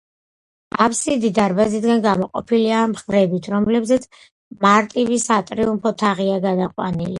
აფსიდი 0.85 1.29
დარბაზისგან 1.39 2.01
გამოყოფილია 2.05 2.79
მხრებით, 2.95 3.51
რომლებზეც 3.55 4.09
მარტივი 4.67 5.23
სატრიუმფო 5.29 5.95
თაღია 6.05 6.43
გადაყვანილი. 6.51 7.09